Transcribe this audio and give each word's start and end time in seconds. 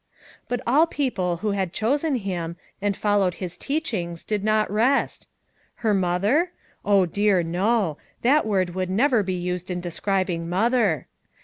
'But 0.49 0.61
all 0.65 0.87
people 0.87 1.37
who 1.45 1.51
had 1.51 1.73
chosen 1.73 2.15
him, 2.15 2.55
and 2.81 2.97
followed 2.97 3.35
his 3.35 3.55
teachings 3.55 4.23
did 4.23 4.43
not 4.43 4.71
rest. 4.71 5.27
Her 5.85 5.93
mother? 5.93 6.49
dear, 7.11 7.43
no! 7.43 7.99
that 8.23 8.43
word 8.43 8.73
would 8.73 8.89
never 8.89 9.21
be 9.21 9.35
used 9.35 9.69
in 9.69 9.79
describ 9.79 10.27
ing 10.31 10.49
Mother. 10.49 11.05